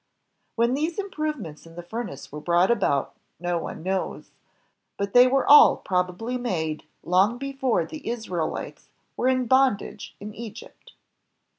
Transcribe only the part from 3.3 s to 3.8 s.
no